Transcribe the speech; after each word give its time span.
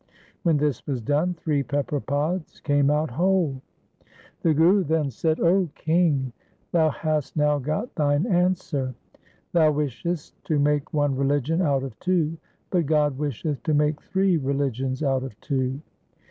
When 0.41 0.57
this 0.57 0.87
was 0.87 0.99
done 0.99 1.35
three 1.35 1.61
pepper 1.61 1.99
pods 1.99 2.59
came 2.59 2.89
out 2.89 3.11
whole. 3.11 3.61
The 4.41 4.51
Guru 4.51 4.83
then 4.83 5.11
said,' 5.11 5.37
0 5.37 5.69
king, 5.75 6.33
thou 6.71 6.89
hast 6.89 7.37
now 7.37 7.59
got 7.59 7.93
thine 7.93 8.25
answer. 8.25 8.95
Thou 9.51 9.73
wishest 9.73 10.43
to 10.45 10.57
make 10.57 10.91
one 10.91 11.15
religion 11.15 11.61
out 11.61 11.83
of 11.83 11.99
two, 11.99 12.35
but 12.71 12.87
God 12.87 13.19
wisheth 13.19 13.61
to 13.61 13.75
make 13.75 14.01
three 14.01 14.37
religions 14.37 15.03
out 15.03 15.21
of 15.21 15.39
two. 15.39 15.79